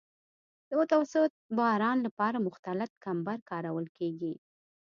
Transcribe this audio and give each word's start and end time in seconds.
د 0.69 0.71
متوسط 0.79 1.31
باران 1.57 1.97
لپاره 2.07 2.43
مختلط 2.47 2.91
کمبر 3.05 3.37
کارول 3.49 3.85
کیږي 3.97 4.33